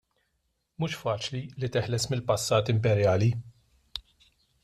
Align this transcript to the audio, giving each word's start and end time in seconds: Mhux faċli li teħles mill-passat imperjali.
Mhux 0.83 0.95
faċli 1.01 1.41
li 1.63 1.69
teħles 1.75 2.09
mill-passat 2.13 2.73
imperjali. 2.75 3.31